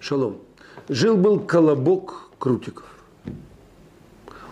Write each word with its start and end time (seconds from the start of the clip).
Шалом. 0.00 0.38
Жил-был 0.88 1.40
колобок 1.40 2.30
Крутиков. 2.38 2.86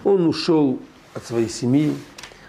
Он 0.04 0.26
ушел 0.26 0.78
от 1.14 1.24
своей 1.24 1.48
семьи. 1.48 1.94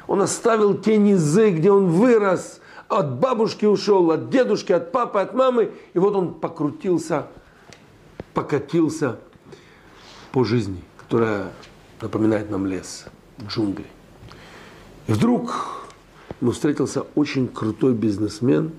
Он 0.07 0.21
оставил 0.21 0.77
те 0.77 0.97
низы, 0.97 1.51
где 1.51 1.71
он 1.71 1.87
вырос. 1.87 2.61
От 2.87 3.19
бабушки 3.19 3.65
ушел, 3.65 4.11
от 4.11 4.29
дедушки, 4.29 4.71
от 4.71 4.91
папы, 4.91 5.19
от 5.19 5.33
мамы. 5.33 5.71
И 5.93 5.99
вот 5.99 6.15
он 6.15 6.33
покрутился, 6.33 7.27
покатился 8.33 9.17
по 10.31 10.43
жизни, 10.43 10.81
которая 10.97 11.51
напоминает 12.01 12.49
нам 12.49 12.65
лес, 12.65 13.05
джунгли. 13.47 13.85
И 15.07 15.13
вдруг 15.13 15.85
ему 16.39 16.51
встретился 16.51 17.05
очень 17.15 17.47
крутой 17.47 17.93
бизнесмен, 17.93 18.71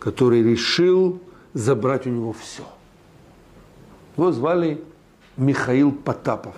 который 0.00 0.42
решил 0.42 1.20
забрать 1.54 2.06
у 2.06 2.10
него 2.10 2.32
все. 2.32 2.64
Его 4.16 4.32
звали 4.32 4.82
Михаил 5.36 5.92
Потапов. 5.92 6.56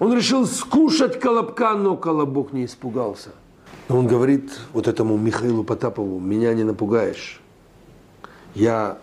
Он 0.00 0.12
решил 0.14 0.46
скушать 0.46 1.20
колобка, 1.20 1.74
но 1.74 1.96
колобок 1.96 2.52
не 2.52 2.64
испугался. 2.64 3.30
Но 3.88 3.98
он 3.98 4.06
говорит 4.08 4.50
вот 4.72 4.88
этому 4.88 5.16
Михаилу 5.16 5.62
Потапову, 5.62 6.18
меня 6.18 6.54
не 6.54 6.64
напугаешь. 6.64 7.40
Я 8.54 8.98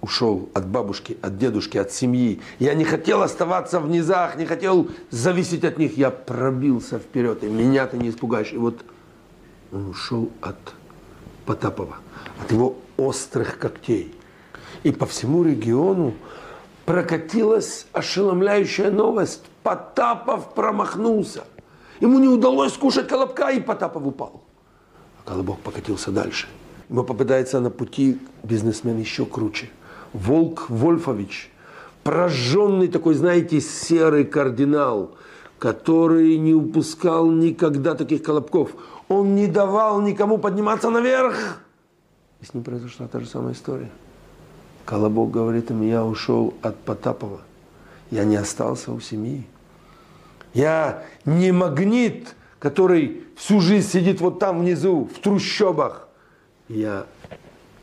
ушел 0.00 0.48
от 0.54 0.66
бабушки, 0.66 1.16
от 1.22 1.38
дедушки, 1.38 1.78
от 1.78 1.92
семьи. 1.92 2.40
Я 2.58 2.74
не 2.74 2.84
хотел 2.84 3.22
оставаться 3.22 3.80
в 3.80 3.88
низах, 3.88 4.36
не 4.36 4.46
хотел 4.46 4.88
зависеть 5.10 5.64
от 5.64 5.78
них. 5.78 5.96
Я 5.96 6.10
пробился 6.10 6.98
вперед, 6.98 7.44
и 7.44 7.48
меня 7.48 7.86
ты 7.86 7.98
не 7.98 8.10
испугаешь. 8.10 8.52
И 8.52 8.56
вот 8.56 8.84
он 9.72 9.90
ушел 9.90 10.30
от 10.40 10.56
Потапова, 11.46 11.96
от 12.42 12.52
его 12.52 12.76
острых 12.96 13.58
когтей. 13.58 14.14
И 14.82 14.90
по 14.92 15.06
всему 15.06 15.44
региону 15.44 16.14
прокатилась 16.84 17.86
ошеломляющая 17.92 18.90
новость. 18.90 19.44
Потапов 19.62 20.54
промахнулся. 20.54 21.44
Ему 22.00 22.18
не 22.18 22.28
удалось 22.28 22.74
скушать 22.74 23.08
колобка, 23.08 23.50
и 23.50 23.60
Потапов 23.60 24.06
упал. 24.06 24.42
А 25.24 25.28
колобок 25.28 25.58
покатился 25.60 26.10
дальше. 26.10 26.46
Ему 26.88 27.02
попадается 27.02 27.60
на 27.60 27.70
пути 27.70 28.18
бизнесмен 28.42 28.98
еще 28.98 29.24
круче. 29.24 29.70
Волк 30.12 30.66
Вольфович, 30.68 31.50
прожженный 32.04 32.88
такой, 32.88 33.14
знаете, 33.14 33.60
серый 33.60 34.24
кардинал, 34.24 35.16
который 35.58 36.38
не 36.38 36.54
упускал 36.54 37.30
никогда 37.30 37.94
таких 37.94 38.22
колобков. 38.22 38.70
Он 39.08 39.34
не 39.34 39.46
давал 39.46 40.00
никому 40.00 40.38
подниматься 40.38 40.90
наверх. 40.90 41.60
И 42.40 42.44
с 42.44 42.54
ним 42.54 42.64
произошла 42.64 43.06
та 43.06 43.20
же 43.20 43.26
самая 43.26 43.54
история. 43.54 43.90
Колобок 44.84 45.30
говорит 45.30 45.70
им, 45.70 45.82
я 45.82 46.04
ушел 46.04 46.54
от 46.62 46.76
Потапова. 46.78 47.40
Я 48.10 48.24
не 48.24 48.36
остался 48.36 48.92
у 48.92 49.00
семьи. 49.00 49.46
Я 50.54 51.02
не 51.24 51.52
магнит, 51.52 52.34
который 52.58 53.24
всю 53.36 53.60
жизнь 53.60 53.88
сидит 53.88 54.20
вот 54.20 54.38
там 54.38 54.60
внизу, 54.60 55.08
в 55.14 55.18
трущобах. 55.20 56.08
Я 56.68 57.06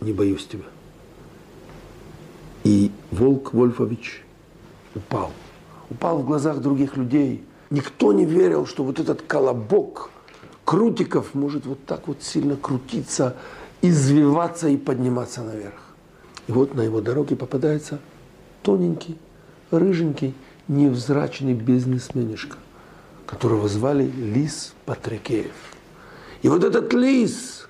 не 0.01 0.13
боюсь 0.13 0.47
тебя. 0.47 0.63
И 2.63 2.91
Волк 3.11 3.53
Вольфович 3.53 4.23
упал. 4.95 5.31
Упал 5.89 6.19
в 6.19 6.25
глазах 6.25 6.59
других 6.59 6.95
людей. 6.97 7.45
Никто 7.69 8.13
не 8.13 8.25
верил, 8.25 8.65
что 8.65 8.83
вот 8.83 8.99
этот 8.99 9.21
колобок 9.21 10.09
Крутиков 10.65 11.33
может 11.33 11.65
вот 11.65 11.85
так 11.85 12.07
вот 12.07 12.23
сильно 12.23 12.55
крутиться, 12.55 13.35
извиваться 13.81 14.69
и 14.69 14.77
подниматься 14.77 15.43
наверх. 15.43 15.73
И 16.47 16.51
вот 16.51 16.73
на 16.75 16.81
его 16.81 17.01
дороге 17.01 17.35
попадается 17.35 17.99
тоненький, 18.61 19.17
рыженький, 19.71 20.33
невзрачный 20.67 21.53
бизнесменишка, 21.53 22.57
которого 23.25 23.67
звали 23.67 24.05
Лис 24.05 24.73
Патрикеев. 24.85 25.51
И 26.41 26.47
вот 26.47 26.63
этот 26.63 26.93
Лис, 26.93 27.67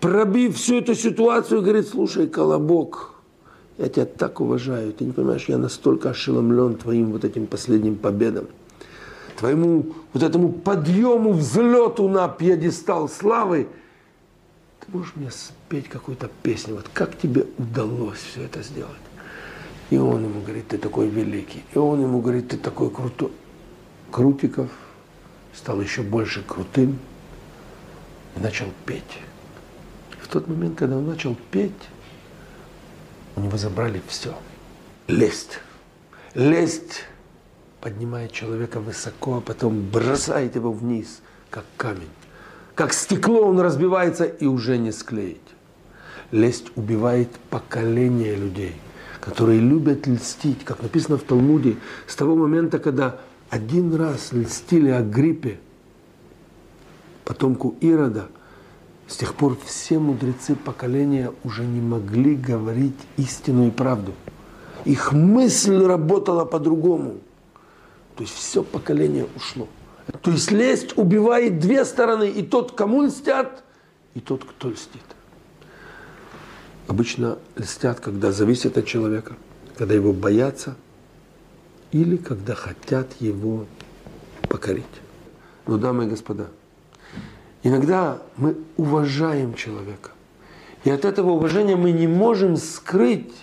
пробив 0.00 0.56
всю 0.56 0.76
эту 0.76 0.94
ситуацию, 0.94 1.62
говорит, 1.62 1.88
слушай, 1.88 2.28
Колобок, 2.28 3.14
я 3.78 3.88
тебя 3.88 4.06
так 4.06 4.40
уважаю, 4.40 4.92
ты 4.92 5.04
не 5.04 5.12
понимаешь, 5.12 5.46
я 5.48 5.58
настолько 5.58 6.10
ошеломлен 6.10 6.76
твоим 6.76 7.12
вот 7.12 7.24
этим 7.24 7.46
последним 7.46 7.96
победам, 7.96 8.46
твоему 9.36 9.94
вот 10.12 10.22
этому 10.22 10.50
подъему, 10.50 11.32
взлету 11.32 12.08
на 12.08 12.28
пьедестал 12.28 13.08
славы, 13.08 13.68
ты 14.80 14.86
можешь 14.96 15.14
мне 15.16 15.30
спеть 15.30 15.88
какую-то 15.88 16.30
песню, 16.42 16.76
вот 16.76 16.88
как 16.92 17.18
тебе 17.18 17.46
удалось 17.58 18.18
все 18.18 18.42
это 18.42 18.62
сделать? 18.62 18.96
И 19.90 19.96
он 19.96 20.24
ему 20.24 20.40
говорит, 20.40 20.68
ты 20.68 20.78
такой 20.78 21.08
великий. 21.08 21.62
И 21.72 21.78
он 21.78 22.00
ему 22.00 22.20
говорит, 22.20 22.48
ты 22.48 22.56
такой 22.56 22.90
крутой. 22.90 23.30
Крутиков 24.10 24.68
стал 25.54 25.80
еще 25.80 26.02
больше 26.02 26.42
крутым 26.42 26.98
и 28.36 28.40
начал 28.40 28.66
петь. 28.84 29.04
В 30.20 30.28
тот 30.28 30.48
момент, 30.48 30.76
когда 30.76 30.96
он 30.96 31.06
начал 31.06 31.36
петь, 31.52 31.72
у 33.36 33.40
него 33.40 33.56
забрали 33.56 34.02
все. 34.08 34.34
Лесть. 35.06 35.60
Лесть 36.34 37.04
поднимает 37.80 38.32
человека 38.32 38.80
высоко, 38.80 39.38
а 39.38 39.40
потом 39.40 39.88
бросает 39.90 40.56
его 40.56 40.72
вниз, 40.72 41.20
как 41.50 41.64
камень. 41.76 42.08
Как 42.74 42.92
стекло 42.92 43.40
он 43.46 43.60
разбивается 43.60 44.24
и 44.24 44.46
уже 44.46 44.76
не 44.78 44.92
склеить. 44.92 45.40
Лесть 46.30 46.72
убивает 46.76 47.30
поколение 47.50 48.34
людей, 48.34 48.74
которые 49.20 49.60
любят 49.60 50.06
льстить, 50.06 50.64
как 50.64 50.82
написано 50.82 51.18
в 51.18 51.22
Талмуде, 51.22 51.76
с 52.06 52.16
того 52.16 52.36
момента, 52.36 52.78
когда 52.78 53.20
один 53.48 53.94
раз 53.94 54.32
льстили 54.32 54.90
о 54.90 55.02
гриппе, 55.02 55.58
потомку 57.24 57.76
Ирода, 57.80 58.28
с 59.06 59.16
тех 59.16 59.34
пор 59.34 59.56
все 59.64 59.98
мудрецы 59.98 60.56
поколения 60.56 61.32
уже 61.44 61.64
не 61.64 61.80
могли 61.80 62.34
говорить 62.34 62.96
истину 63.16 63.68
и 63.68 63.70
правду. 63.70 64.12
Их 64.84 65.12
мысль 65.12 65.82
работала 65.84 66.44
по-другому. 66.44 67.18
То 68.16 68.22
есть 68.22 68.34
все 68.34 68.62
поколение 68.62 69.26
ушло. 69.36 69.68
То 70.22 70.30
есть 70.30 70.50
лесть 70.50 70.96
убивает 70.96 71.58
две 71.58 71.84
стороны. 71.84 72.30
И 72.30 72.42
тот, 72.42 72.72
кому 72.72 73.02
льстят, 73.02 73.62
и 74.14 74.20
тот, 74.20 74.44
кто 74.44 74.70
льстит. 74.70 75.02
Обычно 76.88 77.38
льстят, 77.56 78.00
когда 78.00 78.32
зависят 78.32 78.78
от 78.78 78.86
человека, 78.86 79.34
когда 79.76 79.94
его 79.94 80.12
боятся, 80.12 80.76
или 81.92 82.16
когда 82.16 82.54
хотят 82.54 83.08
его 83.20 83.66
покорить. 84.48 84.84
Но, 85.66 85.76
дамы 85.76 86.04
и 86.04 86.08
господа, 86.08 86.46
иногда 87.62 88.22
мы 88.36 88.56
уважаем 88.76 89.54
человека. 89.54 90.10
И 90.84 90.90
от 90.90 91.04
этого 91.04 91.32
уважения 91.32 91.76
мы 91.76 91.90
не 91.90 92.06
можем 92.06 92.56
скрыть 92.56 93.34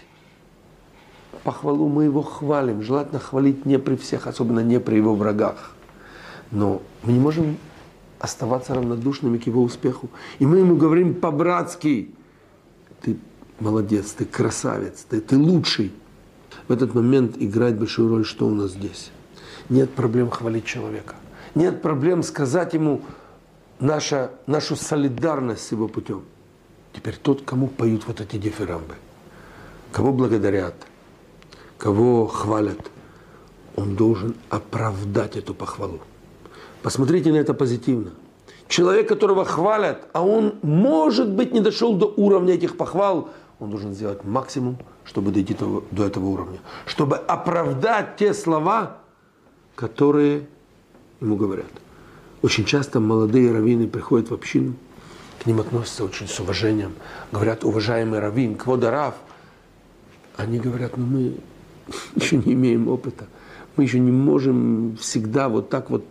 похвалу, 1.43 1.87
мы 1.89 2.05
его 2.05 2.21
хвалим. 2.21 2.81
Желательно 2.81 3.19
хвалить 3.19 3.65
не 3.65 3.79
при 3.79 3.95
всех, 3.95 4.27
особенно 4.27 4.61
не 4.61 4.79
при 4.79 4.95
его 4.95 5.15
врагах. 5.15 5.71
Но 6.51 6.81
мы 7.03 7.13
не 7.13 7.19
можем 7.19 7.57
оставаться 8.19 8.73
равнодушными 8.73 9.37
к 9.37 9.47
его 9.47 9.61
успеху. 9.63 10.09
И 10.39 10.45
мы 10.45 10.59
ему 10.59 10.75
говорим 10.75 11.13
по-братски, 11.15 12.11
ты 13.01 13.17
молодец, 13.59 14.11
ты 14.13 14.25
красавец, 14.25 15.05
ты, 15.09 15.19
ты 15.19 15.37
лучший. 15.37 15.91
В 16.67 16.71
этот 16.71 16.93
момент 16.93 17.35
играет 17.37 17.77
большую 17.77 18.09
роль, 18.09 18.25
что 18.25 18.47
у 18.47 18.51
нас 18.51 18.71
здесь. 18.71 19.11
Нет 19.69 19.91
проблем 19.91 20.29
хвалить 20.29 20.65
человека. 20.65 21.15
Нет 21.55 21.81
проблем 21.81 22.23
сказать 22.23 22.73
ему 22.73 23.01
наша, 23.79 24.31
нашу 24.47 24.75
солидарность 24.75 25.67
с 25.67 25.71
его 25.71 25.87
путем. 25.87 26.23
Теперь 26.93 27.17
тот, 27.21 27.41
кому 27.41 27.67
поют 27.67 28.07
вот 28.07 28.21
эти 28.21 28.37
дифирамбы, 28.37 28.95
кого 29.91 30.13
благодарят, 30.13 30.75
кого 31.83 32.27
хвалят, 32.27 32.79
он 33.75 33.97
должен 33.97 34.35
оправдать 34.49 35.35
эту 35.35 35.53
похвалу. 35.53 35.99
Посмотрите 36.81 37.29
на 37.33 37.35
это 37.35 37.53
позитивно. 37.53 38.11
Человек, 38.69 39.09
которого 39.09 39.43
хвалят, 39.43 40.07
а 40.13 40.25
он, 40.25 40.55
может 40.61 41.29
быть, 41.29 41.51
не 41.51 41.59
дошел 41.59 41.93
до 41.93 42.05
уровня 42.05 42.53
этих 42.53 42.77
похвал, 42.77 43.31
он 43.59 43.71
должен 43.71 43.93
сделать 43.93 44.23
максимум, 44.23 44.77
чтобы 45.03 45.31
дойти 45.31 45.57
до, 45.91 46.05
этого 46.05 46.25
уровня. 46.27 46.59
Чтобы 46.85 47.17
оправдать 47.17 48.15
те 48.15 48.33
слова, 48.33 48.99
которые 49.75 50.47
ему 51.19 51.35
говорят. 51.35 51.71
Очень 52.41 52.63
часто 52.63 53.01
молодые 53.01 53.51
раввины 53.51 53.89
приходят 53.89 54.29
в 54.29 54.33
общину, 54.33 54.75
к 55.43 55.45
ним 55.45 55.59
относятся 55.59 56.05
очень 56.05 56.29
с 56.29 56.39
уважением. 56.39 56.93
Говорят, 57.33 57.65
уважаемый 57.65 58.19
раввин, 58.19 58.55
кводарав. 58.55 59.15
Они 60.37 60.59
говорят, 60.59 60.95
ну 60.95 61.05
мы 61.05 61.33
еще 62.15 62.37
не 62.37 62.53
имеем 62.53 62.87
опыта. 62.87 63.25
Мы 63.75 63.83
еще 63.83 63.99
не 63.99 64.11
можем 64.11 64.97
всегда 64.99 65.49
вот 65.49 65.69
так 65.69 65.89
вот 65.89 66.05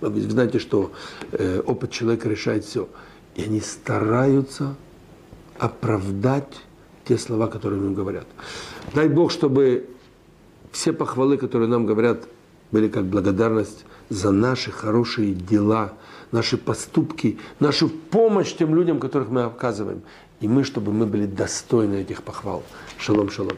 вы 0.00 0.20
знаете, 0.22 0.58
что 0.58 0.92
э, 1.32 1.60
опыт 1.60 1.90
человека 1.90 2.28
решает 2.28 2.64
все. 2.64 2.88
И 3.34 3.42
они 3.42 3.60
стараются 3.60 4.74
оправдать 5.58 6.56
те 7.04 7.18
слова, 7.18 7.48
которые 7.48 7.80
нам 7.80 7.94
говорят. 7.94 8.26
Дай 8.94 9.08
Бог, 9.08 9.30
чтобы 9.30 9.88
все 10.72 10.92
похвалы, 10.92 11.36
которые 11.36 11.68
нам 11.68 11.86
говорят, 11.86 12.28
были 12.72 12.88
как 12.88 13.04
благодарность 13.04 13.84
за 14.08 14.30
наши 14.30 14.70
хорошие 14.70 15.34
дела, 15.34 15.92
наши 16.32 16.56
поступки, 16.56 17.38
нашу 17.58 17.88
помощь 17.88 18.54
тем 18.54 18.74
людям, 18.74 19.00
которых 19.00 19.28
мы 19.28 19.42
оказываем. 19.42 20.02
И 20.40 20.48
мы, 20.48 20.64
чтобы 20.64 20.92
мы 20.92 21.06
были 21.06 21.26
достойны 21.26 21.96
этих 21.96 22.22
похвал. 22.22 22.62
Шалом, 22.98 23.30
шалом. 23.30 23.56